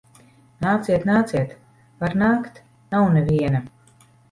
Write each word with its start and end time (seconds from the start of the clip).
Nāciet, 0.63 1.05
nāciet! 1.09 1.53
Var 2.01 2.17
nākt. 2.23 2.59
Nav 2.97 3.09
neviena. 3.21 3.65